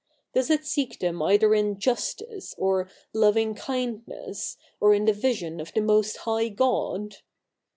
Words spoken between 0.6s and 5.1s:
seek them either in justice, or loving kindness, or in